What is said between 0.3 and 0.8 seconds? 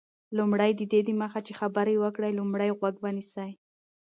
لومړی: